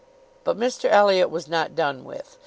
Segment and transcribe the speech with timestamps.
[0.43, 2.39] But Mr Elliot was not done with.